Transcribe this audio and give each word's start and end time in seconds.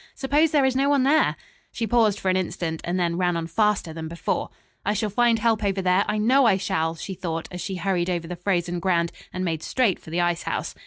"Suppose 0.15 0.49
there 0.49 0.65
is 0.65 0.75
no 0.75 0.89
one 0.89 1.03
there?" 1.03 1.35
She 1.71 1.85
paused 1.85 2.19
for 2.19 2.29
an 2.29 2.35
instant 2.35 2.81
and 2.83 2.99
then 2.99 3.19
ran 3.19 3.37
on 3.37 3.45
faster 3.45 3.93
than 3.93 4.07
before. 4.07 4.49
"I 4.83 4.95
shall 4.95 5.11
find 5.11 5.37
help 5.37 5.63
over 5.63 5.79
there, 5.79 6.05
I 6.07 6.17
know 6.17 6.47
I 6.47 6.57
shall," 6.57 6.95
she 6.95 7.13
thought 7.13 7.47
as 7.51 7.61
she 7.61 7.75
hurried 7.75 8.09
over 8.09 8.27
the 8.27 8.35
frozen 8.35 8.79
ground 8.79 9.11
and 9.31 9.45
made 9.45 9.61
straight 9.61 9.99
for 9.99 10.09
the 10.09 10.21
ice 10.21 10.41
house. 10.41 10.73